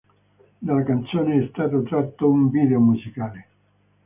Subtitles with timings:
[0.57, 3.47] Dalla canzone è stato tratto un video musicale.